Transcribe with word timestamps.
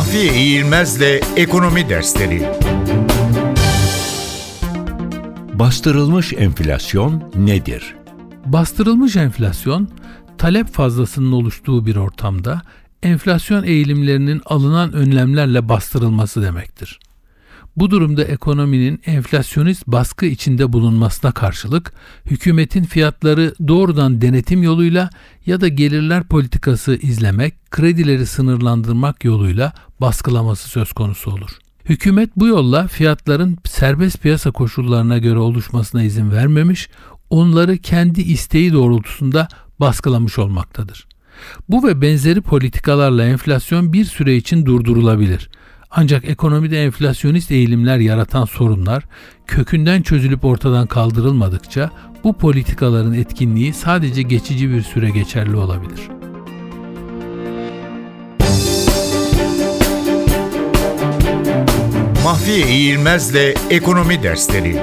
Mahfiye 0.00 0.34
İğilmez'le 0.34 1.20
Ekonomi 1.36 1.88
Dersleri 1.88 2.48
Bastırılmış 5.54 6.32
enflasyon 6.32 7.32
nedir? 7.34 7.94
Bastırılmış 8.46 9.16
enflasyon, 9.16 9.88
talep 10.38 10.68
fazlasının 10.68 11.32
oluştuğu 11.32 11.86
bir 11.86 11.96
ortamda 11.96 12.62
enflasyon 13.02 13.64
eğilimlerinin 13.64 14.42
alınan 14.44 14.92
önlemlerle 14.92 15.68
bastırılması 15.68 16.42
demektir. 16.42 17.00
Bu 17.80 17.90
durumda 17.90 18.24
ekonominin 18.24 19.00
enflasyonist 19.06 19.86
baskı 19.86 20.26
içinde 20.26 20.72
bulunmasına 20.72 21.32
karşılık 21.32 21.92
hükümetin 22.26 22.84
fiyatları 22.84 23.54
doğrudan 23.68 24.20
denetim 24.20 24.62
yoluyla 24.62 25.10
ya 25.46 25.60
da 25.60 25.68
gelirler 25.68 26.24
politikası 26.24 26.98
izlemek, 27.02 27.70
kredileri 27.70 28.26
sınırlandırmak 28.26 29.24
yoluyla 29.24 29.72
baskılaması 30.00 30.68
söz 30.68 30.92
konusu 30.92 31.30
olur. 31.30 31.50
Hükümet 31.84 32.30
bu 32.36 32.46
yolla 32.46 32.86
fiyatların 32.86 33.58
serbest 33.64 34.22
piyasa 34.22 34.50
koşullarına 34.50 35.18
göre 35.18 35.38
oluşmasına 35.38 36.02
izin 36.02 36.30
vermemiş, 36.30 36.88
onları 37.30 37.78
kendi 37.78 38.20
isteği 38.20 38.72
doğrultusunda 38.72 39.48
baskılamış 39.80 40.38
olmaktadır. 40.38 41.06
Bu 41.68 41.88
ve 41.88 42.00
benzeri 42.00 42.40
politikalarla 42.40 43.24
enflasyon 43.24 43.92
bir 43.92 44.04
süre 44.04 44.36
için 44.36 44.66
durdurulabilir. 44.66 45.50
Ancak 45.90 46.24
ekonomide 46.24 46.84
enflasyonist 46.84 47.50
eğilimler 47.50 47.98
yaratan 47.98 48.44
sorunlar 48.44 49.04
kökünden 49.46 50.02
çözülüp 50.02 50.44
ortadan 50.44 50.86
kaldırılmadıkça 50.86 51.90
bu 52.24 52.32
politikaların 52.32 53.12
etkinliği 53.12 53.72
sadece 53.72 54.22
geçici 54.22 54.70
bir 54.70 54.82
süre 54.82 55.10
geçerli 55.10 55.56
olabilir. 55.56 56.00
Mahfiye 62.24 62.68
İğilmez'le 62.68 63.56
Ekonomi 63.70 64.22
Dersleri 64.22 64.76